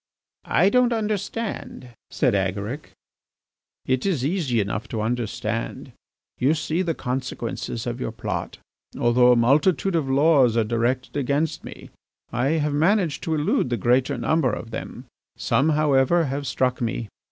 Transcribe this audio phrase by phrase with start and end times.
[0.49, 2.93] "I don't understand," said Agaric.
[3.85, 5.91] "It is easy enough to understand.
[6.39, 8.57] You see the consequences of your plot.
[8.97, 11.91] Although a multitude of laws are directed against me
[12.33, 15.05] I have managed to elude the greater number of them.
[15.37, 17.07] Some, however, have struck me.